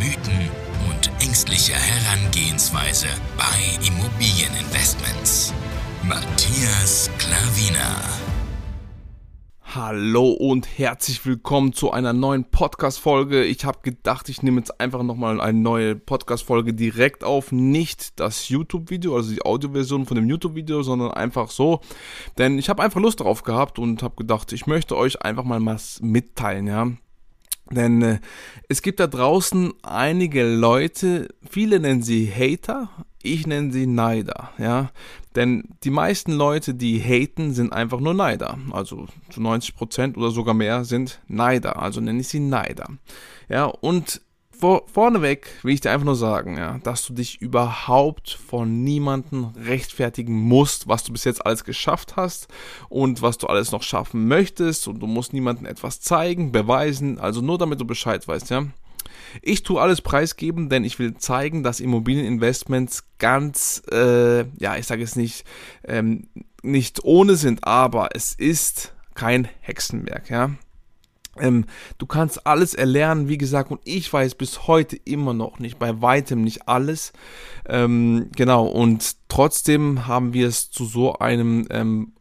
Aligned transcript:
Mythen 0.00 0.48
und 0.88 1.12
ängstliche 1.22 1.74
Herangehensweise 1.74 3.08
bei 3.36 3.86
Immobilieninvestments. 3.86 5.52
Matthias 6.02 7.10
Klavina. 7.18 8.00
Hallo 9.62 10.30
und 10.30 10.78
herzlich 10.78 11.26
willkommen 11.26 11.74
zu 11.74 11.90
einer 11.90 12.14
neuen 12.14 12.44
Podcast-Folge. 12.44 13.44
Ich 13.44 13.66
habe 13.66 13.80
gedacht, 13.82 14.30
ich 14.30 14.42
nehme 14.42 14.60
jetzt 14.60 14.80
einfach 14.80 15.02
nochmal 15.02 15.38
eine 15.38 15.58
neue 15.58 15.96
Podcast-Folge 15.96 16.72
direkt 16.72 17.22
auf. 17.22 17.52
Nicht 17.52 18.18
das 18.20 18.48
YouTube-Video, 18.48 19.14
also 19.14 19.34
die 19.34 19.44
Audioversion 19.44 20.06
von 20.06 20.14
dem 20.14 20.30
YouTube-Video, 20.30 20.82
sondern 20.82 21.10
einfach 21.10 21.50
so. 21.50 21.82
Denn 22.38 22.58
ich 22.58 22.70
habe 22.70 22.82
einfach 22.82 23.02
Lust 23.02 23.20
darauf 23.20 23.42
gehabt 23.42 23.78
und 23.78 24.02
habe 24.02 24.16
gedacht, 24.16 24.50
ich 24.54 24.66
möchte 24.66 24.96
euch 24.96 25.20
einfach 25.20 25.44
mal 25.44 25.62
was 25.62 26.00
mitteilen, 26.00 26.66
ja. 26.68 26.90
Denn 27.70 28.02
äh, 28.02 28.18
es 28.68 28.82
gibt 28.82 29.00
da 29.00 29.06
draußen 29.06 29.72
einige 29.82 30.44
Leute, 30.44 31.28
viele 31.48 31.78
nennen 31.78 32.02
sie 32.02 32.30
Hater, 32.30 32.90
ich 33.22 33.46
nenne 33.46 33.72
sie 33.72 33.86
Neider, 33.86 34.50
ja. 34.58 34.90
Denn 35.36 35.68
die 35.84 35.90
meisten 35.90 36.32
Leute, 36.32 36.74
die 36.74 36.98
haten, 36.98 37.52
sind 37.52 37.72
einfach 37.72 38.00
nur 38.00 38.14
Neider. 38.14 38.58
Also 38.72 39.06
zu 39.30 39.40
90% 39.40 40.16
oder 40.16 40.30
sogar 40.30 40.54
mehr 40.54 40.84
sind 40.84 41.20
Neider. 41.28 41.80
Also 41.80 42.00
nenne 42.00 42.20
ich 42.20 42.28
sie 42.28 42.40
Neider. 42.40 42.88
Ja, 43.48 43.66
und 43.66 44.22
vor, 44.60 44.82
vorneweg 44.92 45.48
will 45.62 45.72
ich 45.72 45.80
dir 45.80 45.90
einfach 45.90 46.04
nur 46.04 46.16
sagen, 46.16 46.56
ja, 46.58 46.78
dass 46.82 47.06
du 47.06 47.14
dich 47.14 47.40
überhaupt 47.40 48.38
von 48.46 48.84
niemandem 48.84 49.52
rechtfertigen 49.56 50.34
musst, 50.34 50.86
was 50.86 51.02
du 51.02 51.12
bis 51.12 51.24
jetzt 51.24 51.44
alles 51.44 51.64
geschafft 51.64 52.16
hast 52.16 52.48
und 52.88 53.22
was 53.22 53.38
du 53.38 53.46
alles 53.46 53.72
noch 53.72 53.82
schaffen 53.82 54.28
möchtest 54.28 54.86
und 54.86 55.00
du 55.00 55.06
musst 55.06 55.32
niemandem 55.32 55.66
etwas 55.66 56.00
zeigen, 56.00 56.52
beweisen, 56.52 57.18
also 57.18 57.40
nur 57.40 57.58
damit 57.58 57.80
du 57.80 57.84
Bescheid 57.86 58.26
weißt, 58.28 58.50
ja. 58.50 58.66
Ich 59.42 59.62
tue 59.62 59.80
alles 59.80 60.02
preisgeben, 60.02 60.68
denn 60.68 60.84
ich 60.84 60.98
will 60.98 61.16
zeigen, 61.16 61.62
dass 61.62 61.80
Immobilieninvestments 61.80 63.04
ganz, 63.18 63.82
äh, 63.90 64.40
ja, 64.58 64.76
ich 64.76 64.86
sage 64.86 65.02
es 65.02 65.16
nicht, 65.16 65.44
ähm, 65.84 66.28
nicht 66.62 67.04
ohne 67.04 67.36
sind, 67.36 67.64
aber 67.64 68.10
es 68.14 68.34
ist 68.34 68.94
kein 69.14 69.48
Hexenwerk, 69.60 70.30
ja. 70.30 70.50
Ähm, 71.38 71.64
du 71.98 72.06
kannst 72.06 72.46
alles 72.46 72.74
erlernen, 72.74 73.28
wie 73.28 73.38
gesagt, 73.38 73.70
und 73.70 73.80
ich 73.84 74.12
weiß 74.12 74.34
bis 74.34 74.66
heute 74.66 74.96
immer 74.96 75.32
noch 75.32 75.58
nicht, 75.58 75.78
bei 75.78 76.02
weitem 76.02 76.42
nicht 76.42 76.68
alles. 76.68 77.12
Ähm, 77.68 78.30
genau, 78.34 78.66
und 78.66 79.16
trotzdem 79.28 80.06
haben 80.06 80.32
wir 80.32 80.48
es 80.48 80.70
zu 80.70 80.84
so 80.84 81.14
einem 81.18 81.66
ähm, 81.70 82.12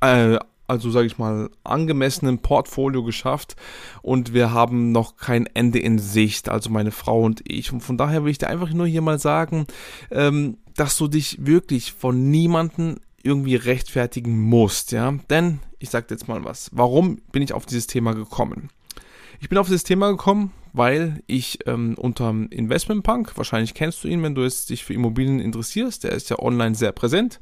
äh, 0.00 0.38
also 0.68 0.90
sage 0.90 1.06
ich 1.06 1.18
mal, 1.18 1.50
angemessenen 1.64 2.38
Portfolio 2.38 3.04
geschafft 3.04 3.56
und 4.02 4.32
wir 4.32 4.52
haben 4.52 4.92
noch 4.92 5.16
kein 5.16 5.46
Ende 5.46 5.78
in 5.78 5.98
Sicht, 5.98 6.48
also 6.48 6.70
meine 6.70 6.90
Frau 6.90 7.22
und 7.22 7.42
ich. 7.46 7.72
Und 7.72 7.80
von 7.80 7.96
daher 7.96 8.24
will 8.24 8.30
ich 8.30 8.38
dir 8.38 8.48
einfach 8.48 8.72
nur 8.72 8.86
hier 8.86 9.02
mal 9.02 9.18
sagen, 9.18 9.66
ähm, 10.10 10.58
dass 10.74 10.96
du 10.96 11.08
dich 11.08 11.46
wirklich 11.46 11.92
von 11.92 12.30
niemanden 12.30 13.00
irgendwie 13.26 13.56
rechtfertigen 13.56 14.40
musst, 14.40 14.92
ja. 14.92 15.12
Denn, 15.28 15.60
ich 15.78 15.90
sag 15.90 16.08
dir 16.08 16.14
jetzt 16.14 16.28
mal 16.28 16.44
was, 16.44 16.70
warum 16.72 17.20
bin 17.32 17.42
ich 17.42 17.52
auf 17.52 17.66
dieses 17.66 17.86
Thema 17.86 18.14
gekommen? 18.14 18.70
Ich 19.40 19.48
bin 19.48 19.58
auf 19.58 19.66
dieses 19.66 19.84
Thema 19.84 20.10
gekommen, 20.10 20.52
weil 20.72 21.22
ich 21.26 21.58
ähm, 21.66 21.94
unter 21.98 22.30
Investmentpunk, 22.50 23.36
wahrscheinlich 23.36 23.74
kennst 23.74 24.04
du 24.04 24.08
ihn, 24.08 24.22
wenn 24.22 24.34
du 24.34 24.42
jetzt 24.42 24.70
dich 24.70 24.84
für 24.84 24.94
Immobilien 24.94 25.40
interessierst, 25.40 26.04
der 26.04 26.12
ist 26.12 26.30
ja 26.30 26.38
online 26.38 26.74
sehr 26.74 26.92
präsent, 26.92 27.40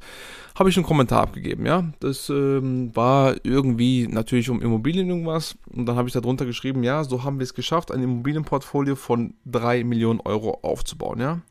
habe 0.57 0.69
ich 0.69 0.77
einen 0.77 0.85
Kommentar 0.85 1.21
abgegeben, 1.21 1.65
ja. 1.65 1.85
Das 1.99 2.29
ähm, 2.29 2.95
war 2.95 3.35
irgendwie 3.43 4.07
natürlich 4.07 4.49
um 4.49 4.61
Immobilien 4.61 5.09
irgendwas 5.09 5.57
und 5.67 5.85
dann 5.85 5.95
habe 5.95 6.07
ich 6.07 6.13
darunter 6.13 6.45
geschrieben, 6.45 6.83
ja, 6.83 7.03
so 7.03 7.23
haben 7.23 7.39
wir 7.39 7.43
es 7.43 7.53
geschafft, 7.53 7.91
ein 7.91 8.03
Immobilienportfolio 8.03 8.95
von 8.95 9.33
3 9.45 9.83
Millionen 9.83 10.19
Euro 10.21 10.59
aufzubauen, 10.61 11.19
ja. 11.19 11.41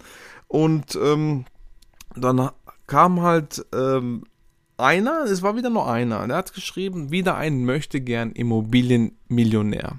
Und 0.48 0.98
ähm, 1.02 1.44
dann 2.16 2.50
kam 2.86 3.22
halt 3.22 3.64
ähm, 3.74 4.24
einer, 4.76 5.24
es 5.24 5.42
war 5.42 5.56
wieder 5.56 5.70
nur 5.70 5.90
einer, 5.90 6.26
der 6.26 6.36
hat 6.36 6.54
geschrieben, 6.54 7.10
wieder 7.10 7.36
ein 7.36 7.64
möchte 7.64 8.00
gern 8.00 8.32
Immobilienmillionär. 8.32 9.98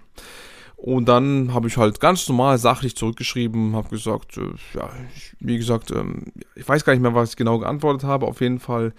Und 0.85 1.07
dann 1.07 1.51
habe 1.53 1.67
ich 1.67 1.77
halt 1.77 1.99
ganz 1.99 2.27
normal 2.27 2.59
sachlich 2.59 2.95
zurückgeschrieben, 2.95 3.75
habe 3.75 3.89
gesagt, 3.89 4.37
äh, 4.37 4.51
ja, 4.75 4.89
ich, 5.15 5.35
wie 5.39 5.57
gesagt, 5.57 5.89
ähm, 5.89 6.25
ich 6.53 6.67
weiß 6.67 6.83
gar 6.85 6.93
nicht 6.93 7.01
mehr, 7.01 7.15
was 7.15 7.31
ich 7.31 7.37
genau 7.37 7.57
geantwortet 7.57 8.03
habe. 8.03 8.27
Auf 8.27 8.39
jeden 8.41 8.59
Fall, 8.59 8.93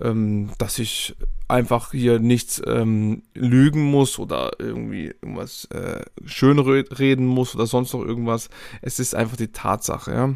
ähm, 0.00 0.50
dass 0.58 0.78
ich 0.78 1.16
einfach 1.48 1.90
hier 1.90 2.20
nichts 2.20 2.62
ähm, 2.64 3.22
lügen 3.34 3.82
muss 3.82 4.18
oder 4.18 4.52
irgendwie 4.58 5.06
irgendwas 5.06 5.64
äh, 5.72 6.02
schön 6.26 6.58
reden 6.60 7.26
muss 7.26 7.54
oder 7.56 7.66
sonst 7.66 7.92
noch 7.94 8.04
irgendwas. 8.04 8.48
Es 8.80 9.00
ist 9.00 9.14
einfach 9.14 9.36
die 9.36 9.50
Tatsache, 9.52 10.12
ja. 10.12 10.34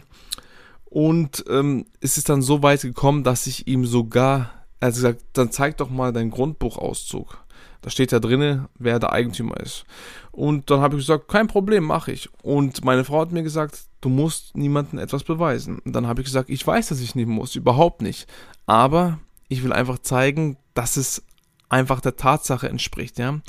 Und 0.97 1.45
ähm, 1.51 1.85
es 2.01 2.17
ist 2.17 2.31
dann 2.31 2.41
so 2.41 2.63
weit 2.63 2.81
gekommen, 2.81 3.23
dass 3.23 3.47
ich 3.47 3.69
ihm 3.69 3.85
sogar, 3.85 4.65
also 4.81 4.97
gesagt, 4.97 5.25
dann 5.35 5.53
zeig 5.53 5.77
doch 5.77 5.91
mal 5.91 6.11
deinen 6.11 6.31
Grundbuchauszug. 6.31 7.37
Da 7.83 7.91
steht 7.91 8.13
ja 8.13 8.19
drinne, 8.19 8.71
wer 8.79 8.99
der 8.99 9.13
Eigentümer 9.13 9.61
ist. 9.61 9.85
Und 10.33 10.71
dann 10.71 10.81
habe 10.81 10.97
ich 10.97 11.03
gesagt, 11.03 11.29
kein 11.29 11.49
Problem, 11.49 11.85
mache 11.85 12.13
ich. 12.13 12.31
Und 12.41 12.83
meine 12.83 13.05
Frau 13.05 13.21
hat 13.21 13.31
mir 13.31 13.43
gesagt, 13.43 13.79
du 14.01 14.09
musst 14.09 14.57
niemandem 14.57 14.99
etwas 14.99 15.23
beweisen. 15.23 15.81
Und 15.81 15.93
dann 15.93 16.07
habe 16.07 16.23
ich 16.23 16.29
gesagt, 16.29 16.49
ich 16.49 16.67
weiß, 16.67 16.89
dass 16.89 17.01
ich 17.01 17.15
nicht 17.15 17.29
muss, 17.29 17.57
überhaupt 17.57 18.01
nicht. 18.01 18.27
Aber 18.65 19.19
ich 19.49 19.63
will 19.63 19.75
einfach 19.75 19.99
zeigen, 19.99 20.57
dass 20.73 20.97
es 20.97 21.25
einfach 21.69 22.01
der 22.01 22.17
Tatsache 22.17 22.71
entspricht, 22.71 23.19
ja. 23.19 23.41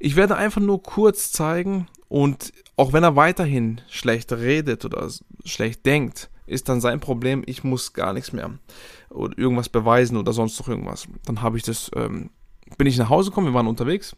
Ich 0.00 0.16
werde 0.16 0.34
einfach 0.34 0.60
nur 0.60 0.82
kurz 0.82 1.30
zeigen 1.30 1.86
und 2.08 2.52
auch 2.74 2.92
wenn 2.92 3.04
er 3.04 3.14
weiterhin 3.14 3.80
schlecht 3.88 4.32
redet 4.32 4.84
oder 4.84 5.08
schlecht 5.44 5.86
denkt, 5.86 6.30
ist 6.46 6.68
dann 6.68 6.80
sein 6.80 7.00
Problem, 7.00 7.42
ich 7.46 7.64
muss 7.64 7.92
gar 7.92 8.12
nichts 8.12 8.32
mehr 8.32 8.50
oder 9.10 9.36
irgendwas 9.38 9.68
beweisen 9.68 10.16
oder 10.16 10.32
sonst 10.32 10.58
noch 10.60 10.68
irgendwas. 10.68 11.08
Dann 11.24 11.42
habe 11.42 11.56
ich 11.56 11.62
das 11.62 11.90
ähm, 11.94 12.30
bin 12.78 12.86
ich 12.86 12.98
nach 12.98 13.10
Hause 13.10 13.30
gekommen, 13.30 13.48
wir 13.48 13.54
waren 13.54 13.66
unterwegs. 13.66 14.16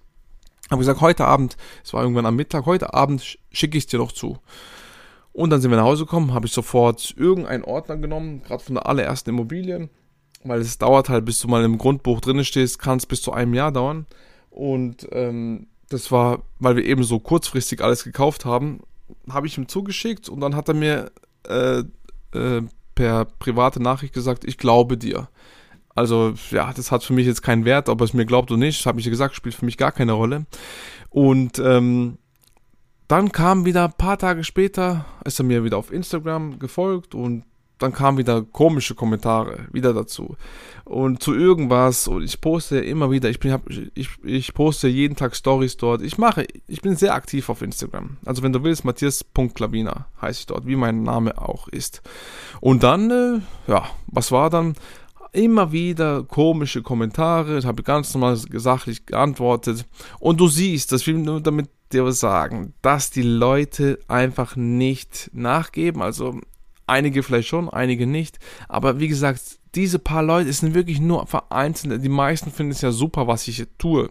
Habe 0.71 0.81
gesagt, 0.81 1.01
heute 1.01 1.25
Abend, 1.25 1.57
es 1.85 1.93
war 1.93 2.03
irgendwann 2.03 2.27
am 2.27 2.37
Mittag, 2.37 2.67
heute 2.67 2.93
Abend 2.95 3.39
schicke 3.51 3.79
ich 3.79 3.85
es 3.85 3.89
dir 3.89 3.99
doch 3.99 4.13
zu. 4.13 4.39
Und 5.33 5.51
dann 5.51 5.61
sind 5.61 5.71
wir 5.71 5.79
nach 5.79 5.85
Hause 5.85 6.05
gekommen, 6.05 6.35
habe 6.35 6.47
ich 6.47 6.53
sofort 6.53 7.15
irgendeinen 7.17 7.65
Ordner 7.65 7.97
genommen, 7.97 8.43
gerade 8.43 8.63
von 8.63 8.75
der 8.75 8.87
allerersten 8.87 9.31
Immobilie, 9.31 9.89
weil 10.45 10.61
es 10.61 10.79
dauert 10.79 11.09
halt, 11.09 11.25
bis 11.25 11.39
du 11.41 11.49
mal 11.49 11.65
im 11.65 11.79
Grundbuch 11.79 12.21
drin 12.21 12.45
stehst, 12.45 12.79
kann 12.79 12.99
es 12.99 13.07
bis 13.07 13.23
zu 13.23 13.33
einem 13.33 13.55
Jahr 13.55 13.73
dauern. 13.73 14.07
Und 14.51 15.09
ähm, 15.13 15.69
das 15.89 16.11
war, 16.11 16.43
weil 16.59 16.77
wir 16.77 16.85
eben 16.85 17.05
so 17.05 17.19
kurzfristig 17.19 17.83
alles 17.83 18.05
gekauft 18.05 18.45
haben, 18.45 18.81
habe 19.31 19.47
ich 19.47 19.57
ihm 19.57 19.69
zugeschickt 19.69 20.29
und 20.29 20.41
dann 20.41 20.57
hat 20.57 20.69
er 20.69 20.75
mir 20.75 21.11
äh, 21.45 21.85
äh, 22.35 22.63
per 22.95 23.25
private 23.25 23.83
Nachricht 23.83 24.15
gesagt, 24.15 24.45
ich 24.45 24.59
glaube 24.59 24.97
dir. 24.97 25.29
Also 25.95 26.35
ja, 26.51 26.73
das 26.73 26.93
hat 26.93 27.03
für 27.03 27.13
mich 27.13 27.27
jetzt 27.27 27.43
keinen 27.43 27.65
Wert, 27.65 27.89
ob 27.89 28.01
er 28.01 28.05
es 28.05 28.15
mir 28.15 28.27
glaubt 28.27 28.51
oder 28.51 28.59
nicht. 28.59 28.87
Habe 28.87 29.01
ich 29.01 29.07
ja 29.07 29.11
gesagt, 29.11 29.35
spielt 29.35 29.55
für 29.55 29.65
mich 29.65 29.77
gar 29.77 29.93
keine 29.93 30.13
Rolle. 30.13 30.47
Und 31.11 31.59
ähm, 31.59 32.19
dann 33.09 33.33
kam 33.33 33.65
wieder 33.65 33.85
ein 33.85 33.95
paar 33.95 34.19
Tage 34.19 34.45
später, 34.45 35.07
ist 35.25 35.41
er 35.41 35.45
mir 35.45 35.65
wieder 35.65 35.79
auf 35.79 35.93
Instagram 35.93 36.59
gefolgt 36.59 37.15
und 37.15 37.45
dann 37.79 37.93
kamen 37.93 38.19
wieder 38.19 38.43
komische 38.43 38.95
Kommentare 38.95 39.67
wieder 39.73 39.95
dazu. 39.95 40.37
Und 40.85 41.23
zu 41.23 41.35
irgendwas, 41.35 42.09
und 42.09 42.23
ich 42.23 42.41
poste 42.41 42.79
immer 42.79 43.11
wieder, 43.11 43.29
ich, 43.29 43.41
bin, 43.41 43.57
ich, 43.95 44.09
ich 44.23 44.55
poste 44.55 44.89
jeden 44.89 45.17
Tag 45.17 45.37
Stories 45.37 45.77
dort. 45.77 46.03
Ich 46.03 46.19
mache, 46.19 46.47
ich 46.67 46.81
bin 46.81 46.97
sehr 46.97 47.15
aktiv 47.15 47.49
auf 47.49 47.63
Instagram. 47.63 48.17
Also 48.25 48.43
wenn 48.43 48.53
du 48.53 48.65
willst, 48.65 48.85
Matthias.klavina 48.85 50.07
heiße 50.21 50.41
ich 50.41 50.47
dort, 50.47 50.67
wie 50.67 50.77
mein 50.77 51.03
Name 51.03 51.37
auch 51.41 51.69
ist. 51.69 52.03
Und 52.61 52.83
dann, 52.83 53.11
äh, 53.11 53.41
ja, 53.71 53.85
was 54.07 54.33
war 54.33 54.51
dann? 54.51 54.75
immer 55.33 55.73
wieder 55.73 56.25
komische 56.25 56.83
Kommentare, 56.83 57.59
ich 57.59 57.67
habe 57.67 57.83
ganz 57.83 58.15
normal 58.15 58.37
sachlich 58.37 59.05
geantwortet 59.05 59.85
und 60.19 60.41
du 60.41 60.49
siehst, 60.49 60.91
das 60.91 61.07
will 61.07 61.19
nur 61.19 61.43
damit 61.43 61.69
dir 61.93 62.11
sagen, 62.13 62.75
dass 62.83 63.11
die 63.11 63.23
Leute 63.23 63.99
einfach 64.09 64.57
nicht 64.57 65.31
nachgeben, 65.33 66.03
also 66.03 66.41
einige 66.89 67.23
vielleicht 67.23 67.49
schon, 67.49 67.69
einige 67.69 68.07
nicht, 68.07 68.39
aber 68.69 69.01
wie 69.01 69.09
gesagt, 69.09 69.59
diese 69.75 69.99
paar 69.99 70.23
Leute, 70.23 70.51
es 70.51 70.59
sind 70.59 70.75
wirklich 70.75 71.01
nur 71.01 71.27
vereinzelte, 71.27 71.99
die 71.99 72.09
meisten 72.09 72.51
finden 72.51 72.73
es 72.73 72.81
ja 72.81 72.91
super, 72.91 73.27
was 73.27 73.47
ich 73.49 73.57
hier 73.57 73.79
tue 73.79 74.11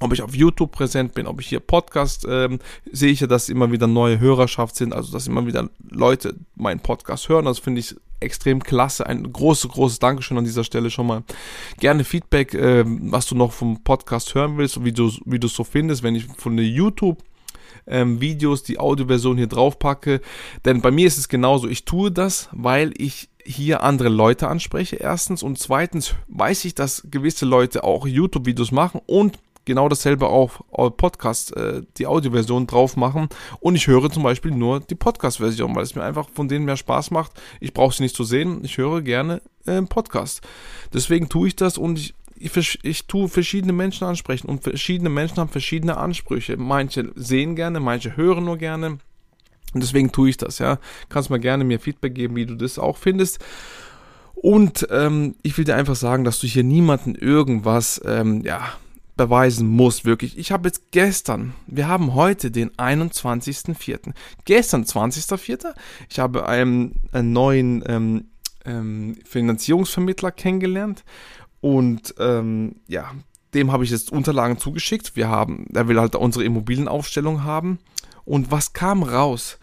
ob 0.00 0.12
ich 0.12 0.22
auf 0.22 0.34
YouTube 0.34 0.72
präsent 0.72 1.14
bin, 1.14 1.26
ob 1.26 1.40
ich 1.40 1.48
hier 1.48 1.60
Podcast 1.60 2.26
ähm, 2.28 2.60
sehe 2.90 3.10
ich 3.10 3.20
ja, 3.20 3.26
dass 3.26 3.48
immer 3.48 3.72
wieder 3.72 3.86
neue 3.86 4.20
Hörerschaft 4.20 4.76
sind, 4.76 4.92
also 4.92 5.12
dass 5.12 5.26
immer 5.26 5.46
wieder 5.46 5.68
Leute 5.90 6.36
meinen 6.54 6.80
Podcast 6.80 7.28
hören. 7.28 7.46
Das 7.46 7.58
finde 7.58 7.80
ich 7.80 7.96
extrem 8.20 8.62
klasse. 8.62 9.06
Ein 9.06 9.32
großes, 9.32 9.70
großes 9.70 9.98
Dankeschön 9.98 10.38
an 10.38 10.44
dieser 10.44 10.64
Stelle 10.64 10.90
schon 10.90 11.06
mal. 11.06 11.22
Gerne 11.78 12.04
Feedback, 12.04 12.54
ähm, 12.54 13.12
was 13.12 13.26
du 13.26 13.34
noch 13.34 13.52
vom 13.52 13.82
Podcast 13.82 14.34
hören 14.34 14.58
willst 14.58 14.76
und 14.76 14.84
wie 14.84 14.92
du 14.92 15.12
wie 15.24 15.38
du 15.38 15.46
es 15.46 15.54
so 15.54 15.64
findest, 15.64 16.02
wenn 16.02 16.14
ich 16.14 16.26
von 16.36 16.56
der 16.56 16.66
YouTube 16.66 17.22
ähm, 17.88 18.20
Videos 18.20 18.62
die 18.62 18.78
Audioversion 18.78 19.36
hier 19.36 19.46
drauf 19.46 19.78
packe. 19.78 20.20
Denn 20.64 20.80
bei 20.80 20.90
mir 20.90 21.06
ist 21.06 21.18
es 21.18 21.28
genauso. 21.28 21.68
Ich 21.68 21.84
tue 21.84 22.10
das, 22.10 22.48
weil 22.52 22.92
ich 22.96 23.28
hier 23.44 23.82
andere 23.82 24.10
Leute 24.10 24.48
anspreche, 24.48 24.96
erstens. 24.96 25.42
Und 25.42 25.58
zweitens 25.58 26.14
weiß 26.28 26.64
ich, 26.66 26.74
dass 26.74 27.02
gewisse 27.10 27.46
Leute 27.46 27.84
auch 27.84 28.06
YouTube-Videos 28.06 28.72
machen 28.72 29.00
und 29.06 29.38
genau 29.68 29.88
dasselbe 29.88 30.26
auf 30.26 30.64
Podcast, 30.96 31.54
äh, 31.56 31.82
die 31.98 32.06
Audioversion 32.06 32.66
drauf 32.66 32.96
machen. 32.96 33.28
Und 33.60 33.76
ich 33.76 33.86
höre 33.86 34.10
zum 34.10 34.22
Beispiel 34.22 34.50
nur 34.50 34.80
die 34.80 34.94
Podcast-Version, 34.94 35.76
weil 35.76 35.82
es 35.82 35.94
mir 35.94 36.02
einfach 36.02 36.28
von 36.32 36.48
denen 36.48 36.64
mehr 36.64 36.78
Spaß 36.78 37.10
macht. 37.10 37.32
Ich 37.60 37.74
brauche 37.74 37.94
sie 37.94 38.02
nicht 38.02 38.16
zu 38.16 38.24
sehen. 38.24 38.60
Ich 38.64 38.78
höre 38.78 39.02
gerne 39.02 39.42
äh, 39.66 39.82
Podcast. 39.82 40.40
Deswegen 40.92 41.28
tue 41.28 41.48
ich 41.48 41.56
das 41.56 41.78
und 41.78 41.98
ich, 41.98 42.14
ich, 42.40 42.78
ich 42.82 43.06
tue 43.06 43.28
verschiedene 43.28 43.72
Menschen 43.72 44.06
ansprechen 44.06 44.48
und 44.48 44.62
verschiedene 44.62 45.10
Menschen 45.10 45.38
haben 45.38 45.48
verschiedene 45.48 45.96
Ansprüche. 45.96 46.56
Manche 46.56 47.12
sehen 47.14 47.56
gerne, 47.56 47.80
manche 47.80 48.16
hören 48.16 48.44
nur 48.44 48.56
gerne. 48.56 48.98
Und 49.74 49.82
deswegen 49.82 50.12
tue 50.12 50.30
ich 50.30 50.36
das, 50.36 50.58
ja. 50.58 50.78
Kannst 51.08 51.30
mal 51.30 51.40
gerne 51.40 51.64
mir 51.64 51.78
Feedback 51.78 52.14
geben, 52.14 52.36
wie 52.36 52.46
du 52.46 52.54
das 52.54 52.78
auch 52.78 52.96
findest. 52.96 53.38
Und 54.34 54.86
ähm, 54.90 55.34
ich 55.42 55.58
will 55.58 55.64
dir 55.64 55.76
einfach 55.76 55.96
sagen, 55.96 56.24
dass 56.24 56.38
du 56.38 56.46
hier 56.46 56.64
niemanden 56.64 57.14
irgendwas, 57.14 58.00
ähm, 58.04 58.42
ja, 58.44 58.72
beweisen 59.16 59.68
muss, 59.68 60.04
wirklich. 60.04 60.38
Ich 60.38 60.52
habe 60.52 60.68
jetzt 60.68 60.92
gestern, 60.92 61.52
wir 61.66 61.88
haben 61.88 62.14
heute 62.14 62.50
den 62.50 62.70
21.04. 62.70 64.14
Gestern, 64.44 64.84
20.04. 64.84 65.74
Ich 66.08 66.20
habe 66.20 66.46
einen, 66.46 66.94
einen 67.12 67.32
neuen 67.32 67.84
ähm, 67.86 68.24
ähm, 68.64 69.16
Finanzierungsvermittler 69.24 70.30
kennengelernt 70.30 71.04
und 71.60 72.14
ähm, 72.18 72.76
ja, 72.86 73.12
dem 73.54 73.72
habe 73.72 73.84
ich 73.84 73.90
jetzt 73.90 74.12
Unterlagen 74.12 74.58
zugeschickt. 74.58 75.16
Wir 75.16 75.28
haben, 75.28 75.66
er 75.72 75.88
will 75.88 75.98
halt 75.98 76.14
unsere 76.14 76.44
Immobilienaufstellung 76.44 77.44
haben. 77.44 77.78
Und 78.24 78.50
was 78.50 78.72
kam 78.72 79.02
raus? 79.02 79.58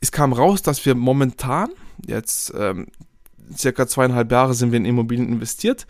Es 0.00 0.10
kam 0.10 0.32
raus, 0.32 0.62
dass 0.62 0.84
wir 0.86 0.94
momentan, 0.94 1.70
jetzt 2.06 2.52
ähm, 2.56 2.86
circa 3.56 3.86
zweieinhalb 3.86 4.30
Jahre 4.32 4.54
sind 4.54 4.72
wir 4.72 4.78
in 4.78 4.84
Immobilien 4.86 5.28
investiert 5.28 5.86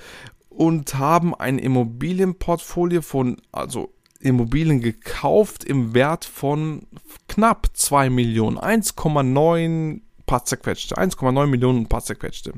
und 0.48 0.96
haben 0.96 1.34
ein 1.34 1.58
Immobilienportfolio 1.58 3.02
von, 3.02 3.40
also 3.52 3.92
Immobilien 4.20 4.80
gekauft 4.80 5.64
im 5.64 5.94
Wert 5.94 6.24
von 6.24 6.86
knapp 7.28 7.68
2 7.74 8.10
Millionen, 8.10 8.58
1,9 8.58 10.00
paar 10.26 10.44
zerquetschte, 10.44 10.96
1,9 10.96 11.46
Millionen 11.46 11.86
paar 11.86 12.02
zerquetschte. 12.02 12.54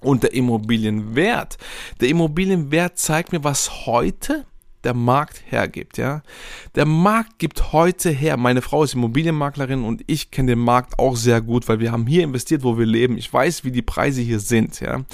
Und 0.00 0.22
der 0.22 0.32
Immobilienwert, 0.32 1.58
der 2.00 2.08
Immobilienwert 2.08 2.98
zeigt 2.98 3.32
mir, 3.32 3.42
was 3.42 3.86
heute 3.86 4.44
der 4.84 4.94
Markt 4.94 5.42
hergibt, 5.46 5.98
ja. 5.98 6.22
Der 6.76 6.86
Markt 6.86 7.38
gibt 7.38 7.72
heute 7.72 8.10
her. 8.10 8.36
Meine 8.36 8.62
Frau 8.62 8.84
ist 8.84 8.94
Immobilienmaklerin 8.94 9.82
und 9.82 10.02
ich 10.06 10.30
kenne 10.30 10.52
den 10.52 10.60
Markt 10.60 11.00
auch 11.00 11.16
sehr 11.16 11.40
gut, 11.40 11.68
weil 11.68 11.80
wir 11.80 11.90
haben 11.90 12.06
hier 12.06 12.22
investiert, 12.22 12.62
wo 12.62 12.78
wir 12.78 12.86
leben. 12.86 13.18
Ich 13.18 13.32
weiß, 13.32 13.64
wie 13.64 13.72
die 13.72 13.82
Preise 13.82 14.20
hier 14.20 14.38
sind, 14.38 14.80
ja 14.80 15.04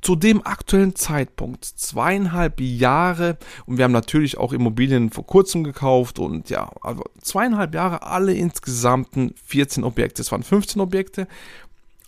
zu 0.00 0.14
dem 0.14 0.46
aktuellen 0.46 0.94
Zeitpunkt, 0.94 1.64
zweieinhalb 1.64 2.60
Jahre, 2.60 3.36
und 3.66 3.78
wir 3.78 3.84
haben 3.84 3.92
natürlich 3.92 4.38
auch 4.38 4.52
Immobilien 4.52 5.10
vor 5.10 5.26
kurzem 5.26 5.64
gekauft 5.64 6.18
und 6.18 6.50
ja, 6.50 6.70
also 6.82 7.02
zweieinhalb 7.20 7.74
Jahre, 7.74 8.02
alle 8.02 8.32
insgesamten 8.32 9.34
14 9.44 9.84
Objekte, 9.84 10.22
es 10.22 10.30
waren 10.30 10.42
15 10.42 10.80
Objekte, 10.80 11.26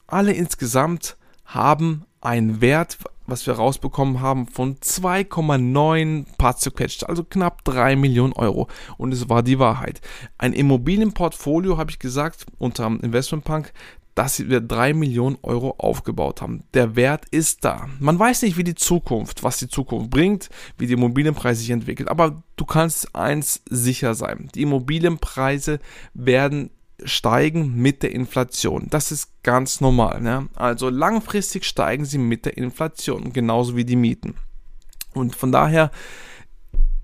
alle 0.07 0.33
insgesamt 0.33 1.17
haben 1.45 2.05
einen 2.21 2.61
Wert, 2.61 2.99
was 3.27 3.47
wir 3.47 3.55
rausbekommen 3.55 4.21
haben, 4.21 4.47
von 4.47 4.77
2,9 4.77 6.27
Parts 6.37 6.61
zerquetscht, 6.63 7.05
also 7.05 7.25
knapp 7.25 7.65
3 7.65 7.97
Millionen 7.97 8.33
Euro. 8.35 8.69
Und 8.99 9.13
es 9.13 9.29
war 9.29 9.43
die 9.43 9.59
Wahrheit. 9.59 10.01
Ein 10.37 10.53
Immobilienportfolio, 10.53 11.79
habe 11.79 11.91
ich 11.91 11.99
gesagt, 11.99 12.47
unter 12.59 12.87
Investmentpunk, 12.87 13.73
dass 14.15 14.41
wir 14.49 14.61
3 14.61 14.93
Millionen 14.95 15.39
Euro 15.43 15.77
aufgebaut 15.79 16.43
haben. 16.43 16.65
Der 16.75 16.97
Wert 16.97 17.25
ist 17.31 17.65
da. 17.65 17.89
Man 18.01 18.19
weiß 18.19 18.43
nicht, 18.43 18.57
wie 18.57 18.65
die 18.65 18.75
Zukunft, 18.75 19.43
was 19.45 19.59
die 19.59 19.69
Zukunft 19.69 20.11
bringt, 20.11 20.51
wie 20.77 20.87
die 20.87 20.95
Immobilienpreise 20.95 21.61
sich 21.61 21.71
entwickeln, 21.71 22.09
aber 22.09 22.43
du 22.57 22.65
kannst 22.65 23.15
eins 23.15 23.63
sicher 23.71 24.15
sein. 24.15 24.51
Die 24.55 24.63
Immobilienpreise 24.63 25.79
werden 26.13 26.71
steigen 27.05 27.77
mit 27.77 28.03
der 28.03 28.13
Inflation. 28.13 28.87
Das 28.91 29.13
ist 29.13 29.43
ganz 29.43 29.81
normal. 29.81 30.21
Ne? 30.21 30.49
Also 30.55 30.89
langfristig 30.89 31.65
steigen 31.65 32.05
sie 32.05 32.19
mit 32.19 32.45
der 32.45 32.57
Inflation, 32.57 33.33
genauso 33.33 33.77
wie 33.77 33.85
die 33.85 33.97
Mieten. 33.97 34.35
Und 35.15 35.35
von 35.35 35.53
daher 35.53 35.91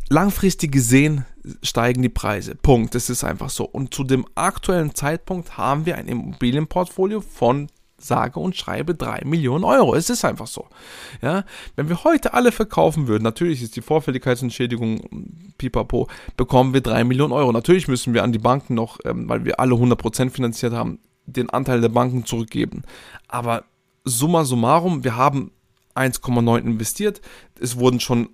langfristig 0.09 0.73
gesehen 0.73 1.25
steigen 1.63 2.03
die 2.03 2.09
Preise. 2.09 2.55
Punkt. 2.55 2.95
Das 2.95 3.11
ist 3.11 3.25
einfach 3.25 3.51
so. 3.51 3.65
Und 3.65 3.95
zu 3.95 4.05
dem 4.05 4.27
aktuellen 4.35 4.95
Zeitpunkt 4.95 5.57
haben 5.57 5.87
wir 5.87 5.97
ein 5.97 6.09
Immobilienportfolio 6.09 7.21
von 7.21 7.69
sage 7.99 8.39
und 8.39 8.57
schreibe 8.57 8.95
3 8.95 9.23
Millionen 9.25 9.65
Euro. 9.65 9.95
Es 9.95 10.11
ist 10.11 10.25
einfach 10.25 10.47
so. 10.47 10.67
Ja, 11.23 11.45
wenn 11.77 11.89
wir 11.89 12.05
heute 12.05 12.35
alle 12.35 12.53
verkaufen 12.53 13.09
würden, 13.09 13.23
natürlich 13.23 13.63
ist 13.63 13.77
die 13.77 13.83
Vorfälligkeitsentschädigung 13.83 15.55
pipapo, 15.59 16.09
bekommen 16.37 16.75
wir 16.75 16.83
3 16.83 17.05
Millionen 17.05 17.33
Euro. 17.33 17.53
Natürlich 17.53 17.89
müssen 17.89 18.15
wir 18.15 18.23
an 18.23 18.33
die 18.33 18.39
Banken 18.39 18.75
noch, 18.75 18.99
ähm, 19.05 19.29
weil 19.29 19.45
wir 19.45 19.61
alle 19.61 19.75
100% 19.75 20.31
finanziert 20.31 20.73
haben, 20.73 20.99
den 21.25 21.51
Anteil 21.51 21.81
der 21.81 21.89
Banken 21.89 22.25
zurückgeben. 22.25 22.83
Aber 23.29 23.65
summa 24.05 24.45
summarum, 24.45 25.03
wir 25.03 25.17
haben 25.17 25.51
1,9 25.95 26.59
investiert. 26.59 27.21
Es 27.59 27.79
wurden 27.79 28.01
schon 28.01 28.29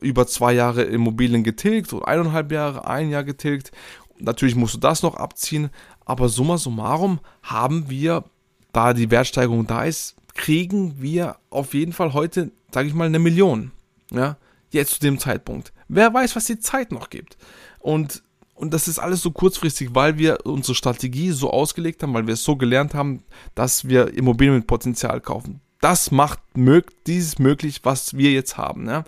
über 0.00 0.26
zwei 0.26 0.52
Jahre 0.52 0.82
Immobilien 0.82 1.42
getilgt 1.42 1.92
oder 1.92 2.06
eineinhalb 2.08 2.52
Jahre, 2.52 2.86
ein 2.86 3.10
Jahr 3.10 3.24
getilgt. 3.24 3.72
Natürlich 4.18 4.54
musst 4.54 4.74
du 4.74 4.78
das 4.78 5.02
noch 5.02 5.16
abziehen, 5.16 5.70
aber 6.04 6.28
summa 6.28 6.58
summarum 6.58 7.20
haben 7.42 7.90
wir, 7.90 8.24
da 8.72 8.92
die 8.92 9.10
Wertsteigerung 9.10 9.66
da 9.66 9.84
ist, 9.84 10.16
kriegen 10.34 11.00
wir 11.00 11.36
auf 11.50 11.74
jeden 11.74 11.92
Fall 11.92 12.12
heute, 12.12 12.50
sage 12.72 12.88
ich 12.88 12.94
mal, 12.94 13.06
eine 13.06 13.18
Million. 13.18 13.72
Ja, 14.10 14.36
jetzt 14.70 14.94
zu 14.94 15.00
dem 15.00 15.18
Zeitpunkt. 15.18 15.72
Wer 15.88 16.12
weiß, 16.12 16.36
was 16.36 16.46
die 16.46 16.58
Zeit 16.58 16.92
noch 16.92 17.10
gibt. 17.10 17.36
Und, 17.78 18.22
und 18.54 18.72
das 18.72 18.88
ist 18.88 18.98
alles 18.98 19.22
so 19.22 19.30
kurzfristig, 19.30 19.90
weil 19.94 20.18
wir 20.18 20.38
unsere 20.44 20.74
Strategie 20.74 21.30
so 21.32 21.50
ausgelegt 21.50 22.02
haben, 22.02 22.14
weil 22.14 22.26
wir 22.26 22.34
es 22.34 22.44
so 22.44 22.56
gelernt 22.56 22.94
haben, 22.94 23.22
dass 23.54 23.88
wir 23.88 24.14
Immobilien 24.14 24.56
mit 24.56 24.66
Potenzial 24.66 25.20
kaufen. 25.20 25.60
Das 25.80 26.10
macht 26.10 26.40
mög 26.54 27.04
dieses 27.04 27.38
möglich, 27.38 27.80
was 27.82 28.16
wir 28.16 28.30
jetzt 28.32 28.56
haben. 28.56 28.88
Ja 28.88 29.04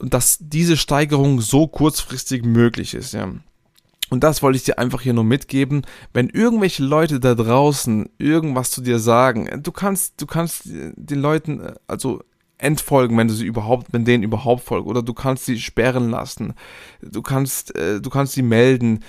dass 0.00 0.38
diese 0.40 0.76
Steigerung 0.76 1.40
so 1.40 1.66
kurzfristig 1.66 2.44
möglich 2.44 2.94
ist, 2.94 3.14
ja. 3.14 3.32
Und 4.10 4.22
das 4.22 4.42
wollte 4.42 4.56
ich 4.56 4.64
dir 4.64 4.78
einfach 4.78 5.00
hier 5.00 5.14
nur 5.14 5.24
mitgeben. 5.24 5.82
Wenn 6.12 6.28
irgendwelche 6.28 6.84
Leute 6.84 7.20
da 7.20 7.34
draußen 7.34 8.10
irgendwas 8.18 8.70
zu 8.70 8.82
dir 8.82 8.98
sagen, 8.98 9.62
du 9.62 9.72
kannst, 9.72 10.20
du 10.20 10.26
kannst 10.26 10.62
den 10.66 11.20
Leuten, 11.20 11.72
also 11.86 12.20
entfolgen, 12.58 13.16
wenn 13.18 13.28
du 13.28 13.34
sie 13.34 13.46
überhaupt, 13.46 13.88
wenn 13.92 14.04
denen 14.04 14.22
überhaupt 14.22 14.64
folgen, 14.64 14.88
oder 14.88 15.02
du 15.02 15.14
kannst 15.14 15.46
sie 15.46 15.58
sperren 15.58 16.10
lassen, 16.10 16.54
du 17.02 17.22
kannst, 17.22 17.76
äh, 17.76 18.00
du 18.00 18.10
kannst 18.10 18.34
sie 18.34 18.42
melden. 18.42 19.00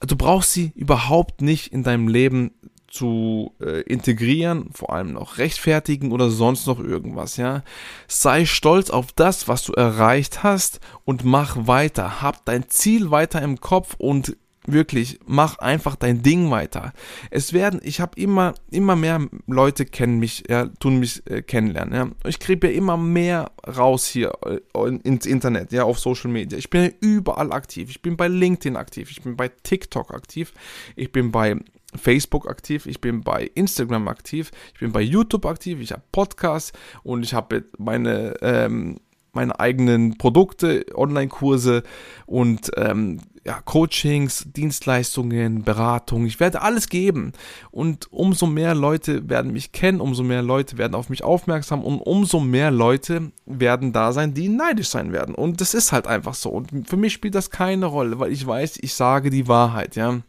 Du 0.00 0.16
brauchst 0.16 0.52
sie 0.52 0.72
überhaupt 0.74 1.40
nicht 1.40 1.72
in 1.72 1.82
deinem 1.82 2.08
Leben 2.08 2.52
zu 2.88 3.52
äh, 3.60 3.80
integrieren, 3.82 4.70
vor 4.72 4.92
allem 4.92 5.12
noch 5.12 5.38
rechtfertigen 5.38 6.12
oder 6.12 6.30
sonst 6.30 6.66
noch 6.66 6.78
irgendwas, 6.78 7.36
ja. 7.36 7.62
Sei 8.06 8.44
stolz 8.44 8.90
auf 8.90 9.12
das, 9.12 9.48
was 9.48 9.64
du 9.64 9.72
erreicht 9.72 10.42
hast 10.42 10.80
und 11.04 11.24
mach 11.24 11.66
weiter. 11.66 12.22
Hab 12.22 12.44
dein 12.44 12.68
Ziel 12.68 13.10
weiter 13.10 13.42
im 13.42 13.60
Kopf 13.60 13.94
und 13.98 14.36
wirklich 14.66 15.18
mach 15.26 15.58
einfach 15.58 15.96
dein 15.96 16.22
Ding 16.22 16.50
weiter. 16.50 16.92
Es 17.30 17.52
werden, 17.52 17.80
ich 17.82 18.00
habe 18.00 18.18
immer 18.20 18.54
immer 18.70 18.96
mehr 18.96 19.28
Leute 19.46 19.84
kennen 19.84 20.18
mich, 20.18 20.44
ja, 20.48 20.66
tun 20.80 20.98
mich 20.98 21.22
äh, 21.30 21.42
kennenlernen, 21.42 21.94
ja. 21.94 22.28
Ich 22.28 22.38
kriege 22.38 22.68
ja 22.68 22.72
immer 22.72 22.96
mehr 22.96 23.50
raus 23.66 24.06
hier 24.06 24.32
äh, 24.46 24.88
ins 25.02 25.26
Internet, 25.26 25.72
ja, 25.72 25.84
auf 25.84 25.98
Social 25.98 26.30
Media. 26.30 26.58
Ich 26.58 26.70
bin 26.70 26.84
ja 26.84 26.90
überall 27.00 27.52
aktiv. 27.52 27.90
Ich 27.90 28.02
bin 28.02 28.16
bei 28.16 28.28
LinkedIn 28.28 28.76
aktiv, 28.76 29.10
ich 29.10 29.22
bin 29.22 29.36
bei 29.36 29.48
TikTok 29.48 30.14
aktiv, 30.14 30.52
ich 30.96 31.12
bin 31.12 31.30
bei 31.30 31.56
Facebook 31.96 32.48
aktiv, 32.48 32.86
ich 32.86 33.00
bin 33.00 33.22
bei 33.22 33.50
Instagram 33.54 34.08
aktiv, 34.08 34.50
ich 34.72 34.80
bin 34.80 34.92
bei 34.92 35.00
YouTube 35.00 35.46
aktiv, 35.46 35.80
ich 35.80 35.92
habe 35.92 36.02
Podcasts 36.12 36.72
und 37.02 37.22
ich 37.22 37.34
habe 37.34 37.64
meine 37.78 38.34
ähm, 38.42 38.98
meine 39.34 39.58
eigenen 39.60 40.18
Produkte, 40.18 40.86
Online-Kurse 40.94 41.82
und 42.26 42.70
ähm, 42.76 43.20
ja, 43.46 43.60
Coachings, 43.60 44.46
Dienstleistungen, 44.56 45.64
Beratung. 45.64 46.24
Ich 46.24 46.40
werde 46.40 46.62
alles 46.62 46.88
geben. 46.88 47.32
Und 47.70 48.10
umso 48.10 48.46
mehr 48.46 48.74
Leute 48.74 49.28
werden 49.28 49.52
mich 49.52 49.72
kennen, 49.72 50.00
umso 50.00 50.22
mehr 50.22 50.42
Leute 50.42 50.78
werden 50.78 50.94
auf 50.94 51.10
mich 51.10 51.22
aufmerksam 51.22 51.84
und 51.84 51.98
umso 52.00 52.40
mehr 52.40 52.70
Leute 52.70 53.32
werden 53.44 53.92
da 53.92 54.12
sein, 54.12 54.32
die 54.32 54.48
neidisch 54.48 54.88
sein 54.88 55.12
werden. 55.12 55.34
Und 55.34 55.60
das 55.60 55.74
ist 55.74 55.92
halt 55.92 56.06
einfach 56.06 56.34
so. 56.34 56.50
Und 56.50 56.88
für 56.88 56.96
mich 56.96 57.12
spielt 57.12 57.34
das 57.34 57.50
keine 57.50 57.86
Rolle, 57.86 58.18
weil 58.18 58.32
ich 58.32 58.46
weiß, 58.46 58.78
ich 58.80 58.94
sage 58.94 59.28
die 59.28 59.46
Wahrheit, 59.46 59.94
ja. 59.94 60.20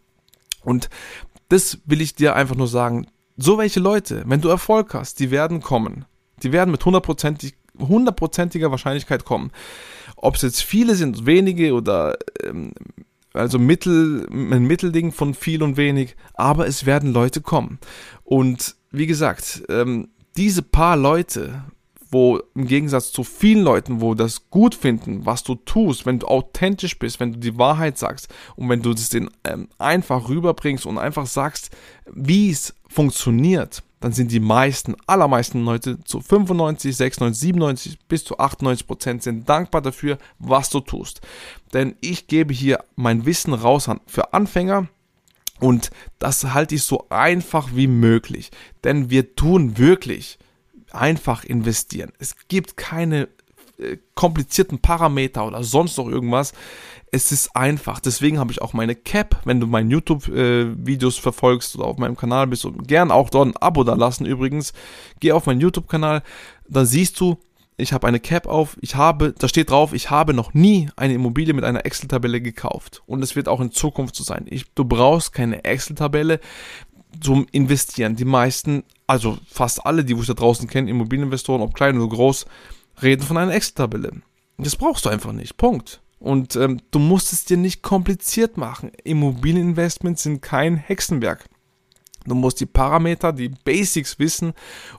Und 0.64 0.90
das 1.48 1.80
will 1.86 2.02
ich 2.02 2.16
dir 2.16 2.36
einfach 2.36 2.56
nur 2.56 2.68
sagen. 2.68 3.08
So 3.38 3.58
welche 3.58 3.80
Leute, 3.80 4.24
wenn 4.26 4.42
du 4.42 4.50
Erfolg 4.50 4.94
hast, 4.94 5.20
die 5.20 5.32
werden 5.32 5.62
kommen. 5.62 6.06
Die 6.44 6.52
werden 6.52 6.72
mit 6.72 6.84
hundertprozentig 6.84 7.56
hundertprozentiger 7.80 8.72
Wahrscheinlichkeit 8.72 9.26
kommen. 9.26 9.52
Ob 10.16 10.36
es 10.36 10.42
jetzt 10.42 10.64
viele 10.64 10.96
sind, 10.96 11.26
wenige 11.26 11.74
oder 11.74 12.18
ähm, 12.44 12.72
also 13.34 13.60
Mittel, 13.60 14.28
ein 14.32 14.66
Mittelding 14.66 15.12
von 15.12 15.34
viel 15.34 15.62
und 15.62 15.78
wenig, 15.78 16.16
aber 16.34 16.68
es 16.68 16.86
werden 16.86 17.12
Leute 17.12 17.42
kommen. 17.42 17.80
Und 18.24 18.76
wie 18.92 19.08
gesagt, 19.08 19.64
ähm, 19.70 20.10
diese 20.38 20.62
paar 20.62 20.98
Leute, 20.98 21.64
wo 22.12 22.40
im 22.56 22.68
Gegensatz 22.68 23.12
zu 23.12 23.24
vielen 23.24 23.64
Leuten, 23.64 24.00
wo 24.00 24.14
das 24.14 24.50
gut 24.50 24.74
finden, 24.74 25.26
was 25.26 25.44
du 25.44 25.56
tust, 25.56 26.06
wenn 26.06 26.20
du 26.20 26.28
authentisch 26.28 26.98
bist, 26.98 27.20
wenn 27.20 27.34
du 27.34 27.40
die 27.40 27.58
Wahrheit 27.58 27.98
sagst 27.98 28.34
und 28.56 28.70
wenn 28.70 28.82
du 28.82 28.94
das 28.94 29.10
denen 29.10 29.30
ähm, 29.44 29.68
einfach 29.78 30.30
rüberbringst 30.30 30.86
und 30.86 30.98
einfach 30.98 31.26
sagst, 31.26 31.72
wie 32.14 32.52
es 32.52 32.74
funktioniert, 32.88 33.84
dann 34.06 34.14
sind 34.14 34.32
die 34.32 34.40
meisten, 34.40 34.96
allermeisten 35.08 35.66
Leute 35.66 36.00
zu 36.04 36.22
95, 36.22 36.96
96, 36.96 37.42
97 37.42 38.00
bis 38.08 38.24
zu 38.24 38.38
98 38.38 38.86
Prozent 38.86 39.24
sind 39.24 39.50
dankbar 39.50 39.82
dafür, 39.82 40.20
was 40.38 40.70
du 40.70 40.80
tust. 40.80 41.22
Denn 41.74 41.96
ich 42.02 42.28
gebe 42.28 42.54
hier 42.54 42.84
mein 42.96 43.26
Wissen 43.26 43.56
raus 43.56 43.90
für 44.06 44.32
Anfänger, 44.32 44.90
und 45.60 45.90
das 46.20 46.54
halte 46.54 46.76
ich 46.76 46.84
so 46.84 47.08
einfach 47.10 47.70
wie 47.74 47.88
möglich. 47.88 48.52
Denn 48.84 49.10
wir 49.10 49.36
tun 49.36 49.80
wirklich 49.80 50.38
einfach 50.92 51.44
investieren. 51.44 52.12
Es 52.20 52.36
gibt 52.48 52.78
keine 52.78 53.28
komplizierten 54.14 54.80
Parameter 54.80 55.46
oder 55.46 55.64
sonst 55.64 55.98
noch 55.98 56.08
irgendwas. 56.08 56.54
Es 57.12 57.32
ist 57.32 57.56
einfach. 57.56 58.00
Deswegen 58.00 58.40
habe 58.40 58.52
ich 58.52 58.62
auch 58.62 58.74
meine 58.74 58.96
Cap, 58.96 59.42
wenn 59.46 59.60
du 59.60 59.68
meine 59.68 59.90
YouTube-Videos 59.90 61.18
äh, 61.18 61.22
verfolgst 61.22 61.76
oder 61.76 61.86
auf 61.86 61.98
meinem 61.98 62.18
Kanal 62.18 62.48
bist 62.48 62.66
und 62.66 62.88
gern 62.88 63.12
auch 63.12 63.30
dort 63.30 63.50
ein 63.50 63.58
Abo 63.58 63.84
da 63.84 63.96
lassen 63.96 64.26
übrigens. 64.26 64.74
Geh 65.20 65.32
auf 65.32 65.46
meinen 65.46 65.62
YouTube-Kanal, 65.62 66.24
da 66.68 66.86
siehst 66.86 67.20
du, 67.20 67.38
ich 67.78 67.92
habe 67.92 68.08
eine 68.08 68.20
Cap 68.20 68.48
auf, 68.48 68.78
ich 68.82 68.96
habe, 68.96 69.34
da 69.38 69.48
steht 69.48 69.70
drauf, 69.70 69.94
ich 69.94 70.10
habe 70.10 70.34
noch 70.34 70.54
nie 70.54 70.90
eine 70.96 71.14
Immobilie 71.14 71.54
mit 71.54 71.66
einer 71.66 71.86
Excel-Tabelle 71.86 72.42
gekauft. 72.42 73.04
Und 73.06 73.22
es 73.22 73.36
wird 73.36 73.50
auch 73.50 73.60
in 73.60 73.72
Zukunft 73.72 74.16
so 74.16 74.24
sein. 74.24 74.46
Ich, 74.50 74.66
du 74.74 74.86
brauchst 74.86 75.34
keine 75.34 75.64
Excel-Tabelle 75.66 76.40
zum 77.20 77.48
Investieren. 77.52 78.16
Die 78.16 78.26
meisten, 78.26 78.84
also 79.08 79.38
fast 79.48 79.86
alle, 79.86 80.06
die 80.06 80.14
ich 80.14 80.28
da 80.28 80.34
draußen 80.34 80.68
kenne, 80.68 80.90
Immobilieninvestoren, 80.90 81.62
ob 81.62 81.74
klein 81.76 81.98
oder 81.98 82.16
groß, 82.16 82.46
reden 83.02 83.24
von 83.24 83.38
einer 83.38 83.54
Excel-Tabelle. 83.54 84.12
Das 84.58 84.76
brauchst 84.76 85.06
du 85.06 85.10
einfach 85.10 85.34
nicht. 85.34 85.58
Punkt. 85.58 86.02
Und 86.20 86.56
ähm, 86.56 86.80
du 86.92 87.00
musst 87.00 87.34
es 87.34 87.46
dir 87.46 87.58
nicht 87.58 87.82
kompliziert 87.82 88.58
machen. 88.58 88.92
Immobilieninvestments 89.04 90.24
sind 90.24 90.42
kein 90.42 90.78
Hexenwerk. 90.78 91.46
Du 92.26 92.34
musst 92.34 92.60
die 92.60 92.66
Parameter, 92.66 93.34
die 93.34 93.50
Basics 93.50 94.18
wissen 94.18 94.54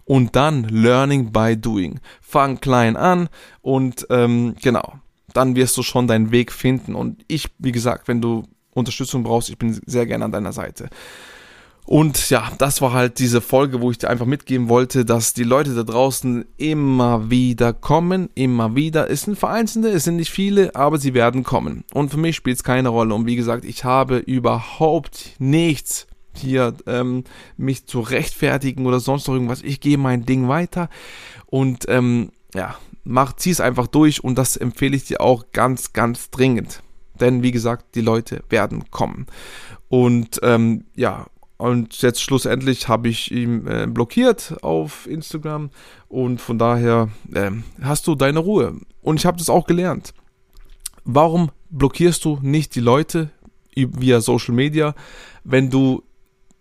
und 0.04 0.36
dann 0.36 0.64
Learning 0.64 1.32
by 1.32 1.56
Doing. 1.56 2.00
Fang 2.20 2.60
klein 2.60 2.96
an 2.96 3.28
und 3.62 4.06
ähm, 4.10 4.54
genau, 4.62 4.94
dann 5.32 5.56
wirst 5.56 5.76
du 5.76 5.82
schon 5.82 6.06
deinen 6.06 6.30
Weg 6.30 6.52
finden. 6.52 6.94
Und 6.94 7.24
ich, 7.26 7.48
wie 7.58 7.72
gesagt, 7.72 8.06
wenn 8.06 8.20
du 8.20 8.44
Unterstützung 8.74 9.24
brauchst, 9.24 9.48
ich 9.48 9.58
bin 9.58 9.80
sehr 9.86 10.06
gerne 10.06 10.24
an 10.24 10.32
deiner 10.32 10.52
Seite. 10.52 10.88
Und 11.86 12.30
ja, 12.30 12.50
das 12.58 12.82
war 12.82 12.92
halt 12.92 13.20
diese 13.20 13.40
Folge, 13.40 13.80
wo 13.80 13.92
ich 13.92 13.98
dir 13.98 14.10
einfach 14.10 14.26
mitgeben 14.26 14.68
wollte, 14.68 15.04
dass 15.04 15.34
die 15.34 15.44
Leute 15.44 15.72
da 15.74 15.84
draußen 15.84 16.44
immer 16.56 17.30
wieder 17.30 17.72
kommen, 17.72 18.28
immer 18.34 18.74
wieder. 18.74 19.08
Es 19.08 19.22
sind 19.22 19.38
vereinzelte, 19.38 19.88
es 19.90 20.02
sind 20.02 20.16
nicht 20.16 20.32
viele, 20.32 20.74
aber 20.74 20.98
sie 20.98 21.14
werden 21.14 21.44
kommen. 21.44 21.84
Und 21.94 22.10
für 22.10 22.16
mich 22.16 22.34
spielt 22.34 22.56
es 22.56 22.64
keine 22.64 22.88
Rolle. 22.88 23.14
Und 23.14 23.26
wie 23.26 23.36
gesagt, 23.36 23.64
ich 23.64 23.84
habe 23.84 24.18
überhaupt 24.18 25.36
nichts 25.38 26.08
hier 26.34 26.74
ähm, 26.86 27.22
mich 27.56 27.86
zu 27.86 28.00
rechtfertigen 28.00 28.84
oder 28.84 28.98
sonst 28.98 29.28
noch 29.28 29.34
irgendwas. 29.34 29.62
Ich 29.62 29.80
gehe 29.80 29.96
mein 29.96 30.26
Ding 30.26 30.48
weiter 30.48 30.90
und 31.46 31.86
ähm, 31.88 32.30
ja, 32.52 32.76
mach, 33.04 33.34
zieh 33.34 33.50
es 33.50 33.60
einfach 33.60 33.86
durch 33.86 34.22
und 34.22 34.36
das 34.36 34.56
empfehle 34.56 34.96
ich 34.96 35.04
dir 35.04 35.20
auch 35.20 35.46
ganz, 35.52 35.92
ganz 35.92 36.30
dringend. 36.30 36.82
Denn 37.20 37.42
wie 37.42 37.52
gesagt, 37.52 37.94
die 37.94 38.02
Leute 38.02 38.42
werden 38.50 38.90
kommen. 38.90 39.26
Und 39.88 40.40
ähm, 40.42 40.84
ja, 40.94 41.26
und 41.56 42.02
jetzt 42.02 42.22
schlussendlich 42.22 42.88
habe 42.88 43.08
ich 43.08 43.30
ihn 43.30 43.66
äh, 43.66 43.86
blockiert 43.88 44.56
auf 44.62 45.06
Instagram 45.06 45.70
und 46.08 46.40
von 46.40 46.58
daher 46.58 47.08
äh, 47.32 47.50
hast 47.82 48.06
du 48.06 48.14
deine 48.14 48.40
Ruhe. 48.40 48.80
Und 49.02 49.16
ich 49.20 49.26
habe 49.26 49.38
das 49.38 49.48
auch 49.48 49.66
gelernt. 49.66 50.12
Warum 51.04 51.50
blockierst 51.70 52.24
du 52.24 52.38
nicht 52.42 52.74
die 52.74 52.80
Leute 52.80 53.30
via 53.74 54.20
Social 54.20 54.54
Media, 54.54 54.94
wenn 55.44 55.70
du 55.70 56.02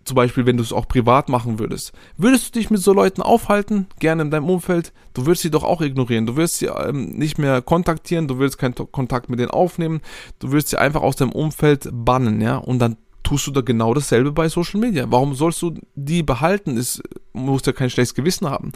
zum 0.05 0.15
Beispiel, 0.15 0.45
wenn 0.45 0.57
du 0.57 0.63
es 0.63 0.71
auch 0.71 0.87
privat 0.87 1.29
machen 1.29 1.57
würdest. 1.57 1.91
Würdest 2.15 2.47
du 2.47 2.59
dich 2.59 2.69
mit 2.69 2.79
so 2.79 2.93
Leuten 2.93 3.23
aufhalten, 3.23 3.87
gerne 3.99 4.21
in 4.21 4.29
deinem 4.29 4.49
Umfeld? 4.49 4.93
Du 5.15 5.25
würdest 5.25 5.41
sie 5.41 5.49
doch 5.49 5.63
auch 5.63 5.81
ignorieren. 5.81 6.27
Du 6.27 6.35
wirst 6.35 6.59
sie 6.59 6.67
ähm, 6.67 7.17
nicht 7.17 7.39
mehr 7.39 7.63
kontaktieren, 7.63 8.27
du 8.27 8.37
willst 8.37 8.59
keinen 8.59 8.75
Kontakt 8.75 9.29
mit 9.29 9.39
denen 9.39 9.49
aufnehmen, 9.49 10.01
du 10.37 10.51
wirst 10.51 10.67
sie 10.67 10.77
einfach 10.77 11.01
aus 11.01 11.15
deinem 11.15 11.31
Umfeld 11.31 11.89
bannen, 11.91 12.39
ja? 12.39 12.57
Und 12.57 12.77
dann 12.79 12.97
tust 13.25 13.47
du 13.47 13.51
da 13.51 13.61
genau 13.61 13.93
dasselbe 13.93 14.31
bei 14.31 14.47
Social 14.47 14.79
Media. 14.79 15.05
Warum 15.09 15.35
sollst 15.35 15.61
du 15.61 15.73
die 15.95 16.23
behalten? 16.23 16.77
Es 16.77 17.01
musst 17.33 17.67
ja 17.67 17.73
kein 17.73 17.89
schlechtes 17.89 18.15
Gewissen 18.15 18.49
haben. 18.49 18.71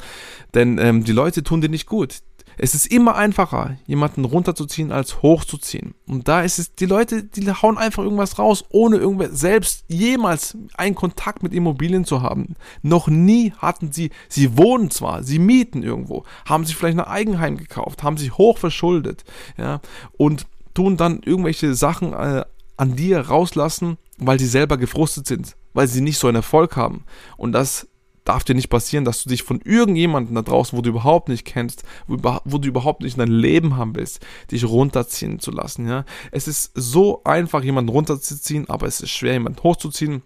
Denn 0.54 0.78
ähm, 0.78 1.04
die 1.04 1.14
Leute 1.14 1.44
tun 1.44 1.62
dir 1.62 1.70
nicht 1.70 1.86
gut. 1.86 2.20
Es 2.62 2.76
ist 2.76 2.88
immer 2.88 3.16
einfacher, 3.16 3.78
jemanden 3.88 4.26
runterzuziehen, 4.26 4.92
als 4.92 5.22
hochzuziehen. 5.22 5.94
Und 6.06 6.28
da 6.28 6.42
ist 6.42 6.60
es, 6.60 6.76
die 6.76 6.88
Leute, 6.88 7.24
die 7.24 7.50
hauen 7.50 7.78
einfach 7.78 8.04
irgendwas 8.04 8.38
raus, 8.38 8.66
ohne 8.70 8.98
irgendwer 8.98 9.30
selbst 9.30 9.86
jemals 9.88 10.58
einen 10.76 10.94
Kontakt 10.94 11.42
mit 11.42 11.54
Immobilien 11.54 12.04
zu 12.04 12.22
haben. 12.22 12.56
Noch 12.82 13.08
nie 13.08 13.54
hatten 13.60 13.94
sie, 13.94 14.10
sie 14.28 14.58
wohnen 14.58 14.92
zwar, 14.92 15.24
sie 15.24 15.40
mieten 15.40 15.84
irgendwo, 15.84 16.26
haben 16.46 16.66
sich 16.66 16.76
vielleicht 16.76 17.00
ein 17.00 17.06
Eigenheim 17.06 17.56
gekauft, 17.56 18.04
haben 18.04 18.18
sich 18.18 18.38
hoch 18.38 18.58
verschuldet, 18.58 19.24
ja, 19.58 19.80
und 20.18 20.46
tun 20.74 20.98
dann 20.98 21.22
irgendwelche 21.24 21.76
Sachen 21.76 22.12
äh, 22.12 22.44
an 22.76 22.96
dir 22.98 23.22
rauslassen, 23.22 23.98
weil 24.20 24.40
sie 24.40 24.48
selber 24.48 24.78
gefrustet 24.78 25.28
sind, 25.28 25.56
weil 25.74 25.88
sie 25.88 26.02
nicht 26.02 26.18
so 26.18 26.28
einen 26.28 26.38
Erfolg 26.38 26.76
haben. 26.76 27.06
Und 27.38 27.54
das 27.54 27.88
darf 28.26 28.44
dir 28.44 28.54
nicht 28.54 28.70
passieren, 28.70 29.06
dass 29.06 29.24
du 29.24 29.30
dich 29.30 29.44
von 29.44 29.60
irgendjemandem 29.64 30.36
da 30.36 30.42
draußen, 30.44 30.78
wo 30.78 30.82
du 30.82 30.92
überhaupt 30.92 31.30
nicht 31.30 31.46
kennst, 31.46 31.84
wo, 32.08 32.18
du 32.58 32.68
überhaupt 32.68 33.02
nicht 33.02 33.14
in 33.14 33.20
dein 33.20 33.32
Leben 33.32 33.78
haben 33.78 33.96
willst, 33.96 34.24
dich 34.52 34.66
runterziehen 34.66 35.40
zu 35.40 35.52
lassen. 35.52 35.88
Ja? 35.88 36.06
Es 36.32 36.48
ist 36.48 36.72
so 36.76 37.24
einfach, 37.24 37.64
jemanden 37.64 37.90
runterzuziehen, 37.90 38.70
aber 38.70 38.86
es 38.86 39.02
ist 39.02 39.10
schwer, 39.10 39.34
jemanden 39.34 39.64
hochzuziehen. 39.64 40.22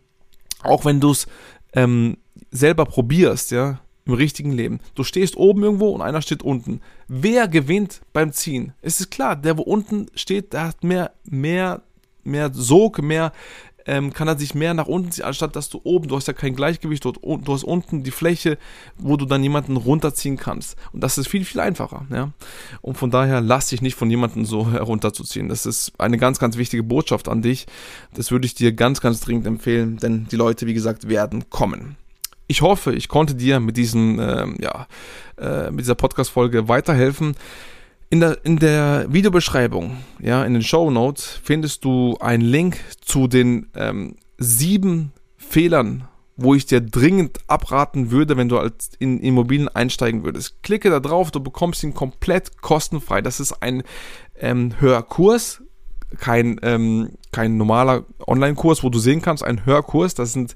Auch 0.64 0.84
wenn 0.86 1.00
du 1.00 1.12
es 1.12 1.28
ähm, 1.74 2.18
selber 2.52 2.86
probierst, 2.86 3.52
ja, 3.52 3.80
im 4.06 4.14
richtigen 4.16 4.52
Leben. 4.52 4.82
Du 4.96 5.06
stehst 5.06 5.38
oben 5.38 5.64
irgendwo 5.64 5.92
und 5.92 6.02
einer 6.02 6.22
steht 6.22 6.44
unten. 6.44 6.82
Wer 7.08 7.48
gewinnt 7.48 8.02
beim 8.12 8.34
Ziehen? 8.34 8.74
Es 8.82 9.00
ist 9.00 9.12
klar, 9.12 9.38
der, 9.38 9.58
wo 9.58 9.62
unten 9.62 10.08
steht, 10.14 10.52
der 10.52 10.68
hat 10.68 10.84
mehr, 10.84 11.14
mehr 11.24 11.84
mehr 12.24 12.52
Sog, 12.54 13.02
mehr 13.02 13.32
ähm, 13.86 14.14
kann 14.14 14.28
er 14.28 14.38
sich 14.38 14.56
mehr 14.56 14.74
nach 14.74 14.88
unten 14.88 15.12
ziehen, 15.12 15.26
anstatt 15.26 15.56
dass 15.56 15.70
du 15.70 15.82
oben, 15.84 16.08
du 16.08 16.16
hast 16.16 16.28
ja 16.28 16.34
kein 16.34 16.56
Gleichgewicht 16.56 17.06
dort, 17.06 17.18
du 17.24 17.54
hast 17.54 17.64
unten 17.64 18.04
die 18.04 18.12
Fläche, 18.12 18.58
wo 18.98 19.18
du 19.18 19.26
dann 19.26 19.44
jemanden 19.44 19.78
runterziehen 19.78 20.38
kannst. 20.38 20.76
Und 20.92 21.02
das 21.04 21.18
ist 21.18 21.28
viel, 21.28 21.46
viel 21.46 21.62
einfacher. 21.62 22.06
Ja? 22.12 22.32
Und 22.82 22.98
von 22.98 23.12
daher 23.12 23.42
lass 23.42 23.68
dich 23.68 23.82
nicht 23.82 23.96
von 23.96 24.10
jemandem 24.10 24.46
so 24.46 24.72
herunterzuziehen. 24.72 25.50
Das 25.50 25.66
ist 25.66 25.94
eine 26.00 26.18
ganz, 26.18 26.40
ganz 26.40 26.58
wichtige 26.58 26.84
Botschaft 26.84 27.28
an 27.30 27.42
dich. 27.42 27.66
Das 28.14 28.32
würde 28.32 28.46
ich 28.46 28.56
dir 28.56 28.74
ganz, 28.74 29.02
ganz 29.02 29.20
dringend 29.22 29.48
empfehlen, 29.48 29.98
denn 29.98 30.28
die 30.30 30.36
Leute, 30.36 30.68
wie 30.68 30.74
gesagt, 30.74 31.08
werden 31.08 31.50
kommen. 31.50 31.98
Ich 32.48 32.62
hoffe, 32.62 32.94
ich 32.94 33.08
konnte 33.08 33.36
dir 33.36 33.60
mit 33.60 33.78
diesem, 33.78 34.20
ähm, 34.20 34.58
ja, 34.60 34.88
äh, 35.38 35.72
mit 35.72 35.82
dieser 35.82 35.96
Podcast-Folge 35.96 36.68
weiterhelfen. 36.68 37.36
In 38.14 38.20
der, 38.20 38.46
in 38.46 38.60
der 38.60 39.08
Videobeschreibung, 39.10 39.98
ja, 40.20 40.46
in 40.46 40.54
den 40.54 40.62
Show 40.62 40.92
Notes, 40.92 41.40
findest 41.44 41.84
du 41.84 42.16
einen 42.20 42.44
Link 42.44 42.78
zu 43.02 43.28
den 43.28 43.72
ähm, 43.76 44.18
sieben 44.38 45.14
Fehlern, 45.36 46.08
wo 46.38 46.54
ich 46.54 46.68
dir 46.68 46.80
dringend 46.80 47.40
abraten 47.48 48.12
würde, 48.12 48.38
wenn 48.38 48.50
du 48.50 48.60
als 48.60 48.92
in 49.00 49.20
Immobilien 49.20 49.68
einsteigen 49.68 50.24
würdest. 50.24 50.62
Klicke 50.62 50.92
da 50.92 51.00
drauf, 51.00 51.32
du 51.32 51.40
bekommst 51.40 51.84
ihn 51.84 51.96
komplett 51.96 52.62
kostenfrei. 52.62 53.24
Das 53.24 53.40
ist 53.40 53.64
ein 53.64 53.82
ähm, 54.40 54.80
Hörkurs, 54.80 55.64
kein, 56.20 56.60
ähm, 56.62 57.14
kein 57.32 57.58
normaler 57.58 58.04
Online-Kurs, 58.28 58.84
wo 58.84 58.92
du 58.92 59.00
sehen 59.00 59.24
kannst, 59.24 59.44
ein 59.44 59.66
Hörkurs. 59.66 60.14
Das 60.14 60.34
sind 60.34 60.54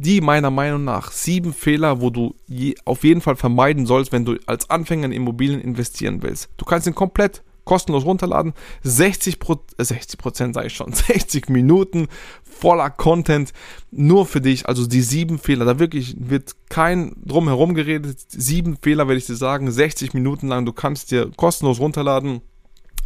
die 0.00 0.20
meiner 0.20 0.50
Meinung 0.50 0.84
nach 0.84 1.10
sieben 1.10 1.52
Fehler, 1.52 2.00
wo 2.00 2.10
du 2.10 2.36
je, 2.46 2.76
auf 2.84 3.02
jeden 3.02 3.20
Fall 3.20 3.34
vermeiden 3.34 3.84
sollst, 3.84 4.12
wenn 4.12 4.24
du 4.24 4.36
als 4.46 4.70
Anfänger 4.70 5.06
in 5.06 5.12
Immobilien 5.12 5.60
investieren 5.60 6.22
willst. 6.22 6.48
Du 6.56 6.64
kannst 6.64 6.86
ihn 6.86 6.94
komplett 6.94 7.42
kostenlos 7.64 8.04
runterladen. 8.04 8.54
60 8.84 9.40
Prozent, 9.40 9.74
60 9.76 10.18
Prozent 10.18 10.54
sage 10.54 10.68
ich 10.68 10.74
schon, 10.74 10.92
60 10.94 11.48
Minuten 11.48 12.06
voller 12.44 12.90
Content 12.90 13.52
nur 13.90 14.24
für 14.24 14.40
dich. 14.40 14.68
Also 14.68 14.86
die 14.86 15.02
sieben 15.02 15.40
Fehler, 15.40 15.64
da 15.64 15.80
wirklich 15.80 16.14
wird 16.16 16.54
kein 16.68 17.16
drumherum 17.24 17.74
geredet. 17.74 18.20
Sieben 18.28 18.78
Fehler 18.80 19.08
werde 19.08 19.18
ich 19.18 19.26
dir 19.26 19.34
sagen, 19.34 19.68
60 19.68 20.14
Minuten 20.14 20.46
lang. 20.46 20.64
Du 20.64 20.72
kannst 20.72 21.10
dir 21.10 21.28
kostenlos 21.36 21.80
runterladen 21.80 22.40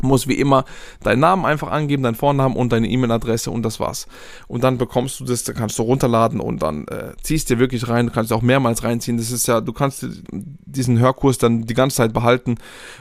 musst 0.02 0.28
wie 0.28 0.34
immer 0.34 0.64
deinen 1.02 1.20
Namen 1.20 1.44
einfach 1.44 1.70
angeben, 1.70 2.02
deinen 2.02 2.14
Vornamen 2.14 2.56
und 2.56 2.72
deine 2.72 2.88
E-Mail-Adresse 2.88 3.50
und 3.50 3.62
das 3.62 3.80
war's. 3.80 4.06
Und 4.48 4.64
dann 4.64 4.78
bekommst 4.78 5.20
du 5.20 5.24
das, 5.24 5.44
dann 5.44 5.56
kannst 5.56 5.78
du 5.78 5.82
runterladen 5.82 6.40
und 6.40 6.62
dann 6.62 6.86
äh, 6.88 7.12
ziehst 7.22 7.50
dir 7.50 7.58
wirklich 7.58 7.88
rein, 7.88 8.06
du 8.06 8.12
kannst 8.12 8.32
auch 8.32 8.42
mehrmals 8.42 8.84
reinziehen. 8.84 9.16
Das 9.16 9.30
ist 9.30 9.46
ja, 9.46 9.60
du 9.60 9.72
kannst 9.72 10.06
diesen 10.30 10.98
Hörkurs 10.98 11.38
dann 11.38 11.62
die 11.62 11.74
ganze 11.74 11.96
Zeit 11.96 12.12
behalten 12.12 12.56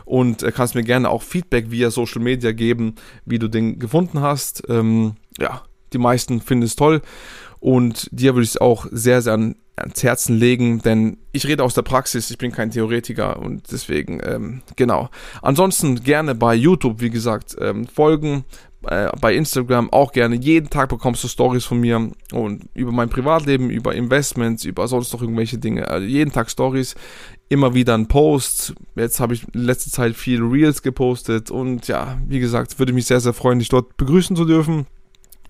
und 0.05 0.43
äh, 0.43 0.51
kannst 0.51 0.75
mir 0.75 0.83
gerne 0.83 1.09
auch 1.09 1.23
Feedback 1.23 1.71
via 1.71 1.91
Social 1.91 2.21
Media 2.21 2.51
geben, 2.51 2.95
wie 3.25 3.39
du 3.39 3.47
den 3.47 3.79
gefunden 3.79 4.21
hast. 4.21 4.63
Ähm, 4.69 5.15
ja, 5.39 5.63
die 5.93 5.97
meisten 5.97 6.41
finden 6.41 6.63
es 6.63 6.75
toll 6.75 7.01
und 7.61 8.09
dir 8.11 8.33
würde 8.33 8.43
ich 8.43 8.49
es 8.49 8.61
auch 8.61 8.87
sehr, 8.91 9.21
sehr 9.21 9.33
an, 9.33 9.55
ans 9.77 10.03
Herzen 10.03 10.37
legen, 10.37 10.81
denn 10.81 11.17
ich 11.31 11.47
rede 11.47 11.63
aus 11.63 11.73
der 11.73 11.83
Praxis, 11.83 12.29
ich 12.29 12.37
bin 12.37 12.51
kein 12.51 12.71
Theoretiker 12.71 13.39
und 13.39 13.71
deswegen, 13.71 14.19
ähm, 14.23 14.61
genau. 14.75 15.09
Ansonsten 15.41 16.03
gerne 16.03 16.35
bei 16.35 16.53
YouTube, 16.55 17.01
wie 17.01 17.09
gesagt, 17.09 17.55
ähm, 17.59 17.87
folgen, 17.87 18.43
äh, 18.87 19.09
bei 19.21 19.35
Instagram 19.35 19.91
auch 19.93 20.11
gerne. 20.11 20.35
Jeden 20.35 20.69
Tag 20.69 20.89
bekommst 20.89 21.23
du 21.23 21.27
Stories 21.27 21.63
von 21.63 21.79
mir 21.79 22.11
und 22.31 22.63
über 22.73 22.91
mein 22.91 23.09
Privatleben, 23.09 23.69
über 23.69 23.93
Investments, 23.93 24.65
über 24.65 24.87
sonst 24.87 25.13
noch 25.13 25.21
irgendwelche 25.21 25.59
Dinge. 25.59 25.87
Also 25.87 26.07
jeden 26.07 26.31
Tag 26.31 26.49
Stories, 26.49 26.95
immer 27.47 27.75
wieder 27.75 27.93
ein 27.93 28.07
Post. 28.07 28.73
Jetzt 28.95 29.19
habe 29.19 29.35
ich 29.35 29.45
in 29.53 29.61
letzter 29.61 29.91
Zeit 29.91 30.15
viel 30.15 30.41
Reels 30.41 30.81
gepostet 30.81 31.51
und 31.51 31.87
ja, 31.87 32.19
wie 32.27 32.39
gesagt, 32.39 32.79
würde 32.79 32.93
mich 32.93 33.05
sehr, 33.05 33.19
sehr 33.19 33.33
freuen, 33.33 33.59
dich 33.59 33.69
dort 33.69 33.97
begrüßen 33.97 34.35
zu 34.35 34.45
dürfen. 34.45 34.87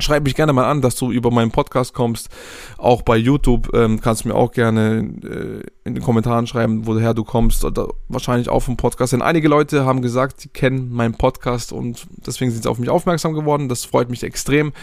Schreib 0.02 0.24
mich 0.24 0.36
gerne 0.36 0.54
mal 0.54 0.70
an, 0.70 0.82
dass 0.82 0.96
du 0.96 1.12
über 1.12 1.32
meinen 1.32 1.52
Podcast 1.52 1.94
kommst. 1.94 2.30
Auch 2.78 3.02
bei 3.02 3.18
YouTube 3.18 3.70
ähm, 3.74 4.02
kannst 4.02 4.24
du 4.24 4.30
mir 4.30 4.36
auch 4.36 4.52
gerne 4.52 5.10
äh, 5.24 5.64
in 5.84 5.96
den 5.96 6.04
Kommentaren 6.04 6.48
schreiben, 6.48 6.86
woher 6.86 7.14
du 7.14 7.24
kommst 7.24 7.66
oder 7.66 7.88
wahrscheinlich 8.08 8.50
auch 8.50 8.62
vom 8.62 8.78
Podcast. 8.78 9.14
Denn 9.14 9.22
einige 9.22 9.48
Leute 9.48 9.86
haben 9.86 10.02
gesagt, 10.02 10.42
sie 10.42 10.50
kennen 10.50 10.92
meinen 10.92 11.16
Podcast 11.16 11.72
und 11.72 12.08
deswegen 12.26 12.52
sind 12.52 12.64
sie 12.64 12.70
auf 12.70 12.80
mich 12.80 12.90
aufmerksam 12.90 13.34
geworden. 13.34 13.70
Das 13.70 13.86
freut 13.86 14.10
mich 14.10 14.24
extrem. 14.24 14.74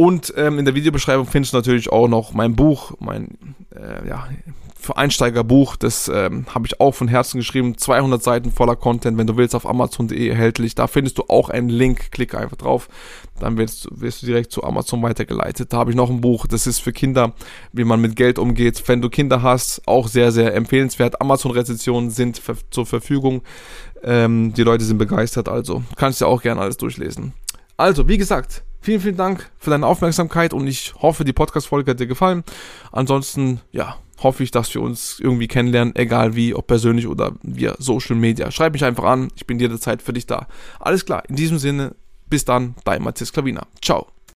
Und 0.00 0.32
ähm, 0.38 0.58
in 0.58 0.64
der 0.64 0.74
Videobeschreibung 0.74 1.26
findest 1.26 1.52
du 1.52 1.58
natürlich 1.58 1.92
auch 1.92 2.08
noch 2.08 2.32
mein 2.32 2.56
Buch, 2.56 2.92
mein 3.00 3.36
äh, 3.76 4.08
ja, 4.08 4.26
Einsteigerbuch. 4.94 5.76
Das 5.76 6.08
ähm, 6.08 6.46
habe 6.54 6.66
ich 6.66 6.80
auch 6.80 6.92
von 6.92 7.06
Herzen 7.06 7.36
geschrieben. 7.36 7.76
200 7.76 8.22
Seiten 8.22 8.50
voller 8.50 8.76
Content. 8.76 9.18
Wenn 9.18 9.26
du 9.26 9.36
willst, 9.36 9.54
auf 9.54 9.68
Amazon.de 9.68 10.26
erhältlich. 10.26 10.74
Da 10.74 10.86
findest 10.86 11.18
du 11.18 11.24
auch 11.28 11.50
einen 11.50 11.68
Link. 11.68 12.12
Klicke 12.12 12.38
einfach 12.38 12.56
drauf. 12.56 12.88
Dann 13.40 13.58
wirst, 13.58 13.88
wirst 13.90 14.22
du 14.22 14.26
direkt 14.26 14.52
zu 14.52 14.64
Amazon 14.64 15.02
weitergeleitet. 15.02 15.70
Da 15.70 15.76
habe 15.76 15.90
ich 15.90 15.96
noch 15.98 16.08
ein 16.08 16.22
Buch. 16.22 16.46
Das 16.46 16.66
ist 16.66 16.78
für 16.78 16.94
Kinder, 16.94 17.34
wie 17.74 17.84
man 17.84 18.00
mit 18.00 18.16
Geld 18.16 18.38
umgeht. 18.38 18.82
Wenn 18.86 19.02
du 19.02 19.10
Kinder 19.10 19.42
hast, 19.42 19.86
auch 19.86 20.08
sehr, 20.08 20.32
sehr 20.32 20.54
empfehlenswert. 20.54 21.20
Amazon-Rezensionen 21.20 22.08
sind 22.08 22.40
zur 22.70 22.86
Verfügung. 22.86 23.42
Ähm, 24.02 24.54
die 24.54 24.62
Leute 24.62 24.82
sind 24.82 24.96
begeistert. 24.96 25.50
Also 25.50 25.82
kannst 25.96 26.22
du 26.22 26.26
auch 26.26 26.40
gerne 26.40 26.62
alles 26.62 26.78
durchlesen. 26.78 27.34
Also, 27.76 28.08
wie 28.08 28.16
gesagt, 28.16 28.62
vielen, 28.80 29.00
vielen 29.00 29.16
Dank 29.16 29.50
für 29.58 29.70
deine 29.70 29.86
Aufmerksamkeit 29.86 30.52
und 30.52 30.66
ich 30.66 30.94
hoffe, 31.00 31.24
die 31.24 31.32
Podcast-Folge 31.32 31.92
hat 31.92 32.00
dir 32.00 32.06
gefallen. 32.06 32.44
Ansonsten, 32.92 33.60
ja, 33.72 33.96
hoffe 34.22 34.42
ich, 34.42 34.50
dass 34.50 34.72
wir 34.74 34.82
uns 34.82 35.18
irgendwie 35.18 35.48
kennenlernen, 35.48 35.94
egal 35.96 36.36
wie, 36.36 36.54
ob 36.54 36.66
persönlich 36.66 37.06
oder 37.06 37.32
via 37.42 37.74
Social 37.78 38.16
Media. 38.16 38.50
Schreib 38.50 38.72
mich 38.72 38.84
einfach 38.84 39.04
an, 39.04 39.28
ich 39.34 39.46
bin 39.46 39.58
jederzeit 39.58 40.02
für 40.02 40.12
dich 40.12 40.26
da. 40.26 40.46
Alles 40.78 41.04
klar, 41.04 41.22
in 41.28 41.36
diesem 41.36 41.58
Sinne, 41.58 41.94
bis 42.28 42.44
dann, 42.44 42.74
dein 42.84 43.02
Matthias 43.02 43.32
Klavina. 43.32 43.66
Ciao. 43.82 44.19